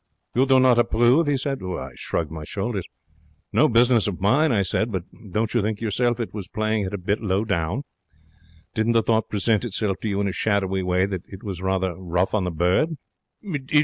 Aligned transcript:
'You 0.33 0.47
do 0.47 0.59
not 0.59 0.79
approve?' 0.79 1.27
he 1.27 1.37
said. 1.37 1.59
I 1.61 1.91
shrugged 1.93 2.31
my 2.31 2.43
shoulders. 2.43 2.85
'It's 2.87 3.53
no 3.53 3.67
business 3.69 4.07
of 4.07 4.19
mine,' 4.19 4.51
I 4.51 4.63
said. 4.63 4.91
'But 4.91 5.03
don't 5.29 5.53
you 5.53 5.61
think 5.61 5.79
yourself 5.79 6.19
it 6.19 6.33
was 6.33 6.47
playing 6.47 6.85
it 6.85 6.93
a 6.95 6.97
bit 6.97 7.19
low 7.21 7.45
down? 7.45 7.83
Didn't 8.73 8.93
the 8.93 9.03
thought 9.03 9.29
present 9.29 9.63
itself 9.63 9.97
to 10.01 10.09
you 10.09 10.19
in 10.19 10.27
a 10.27 10.31
shadowy 10.33 10.81
way 10.81 11.05
that 11.05 11.21
it 11.27 11.43
was 11.43 11.61
rather 11.61 11.93
rough 11.93 12.33
on 12.33 12.45
the 12.45 12.49
bird?' 12.49 12.97